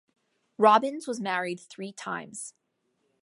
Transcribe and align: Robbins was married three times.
Robbins 0.57 1.05
was 1.07 1.19
married 1.21 1.59
three 1.59 1.91
times. 1.91 2.55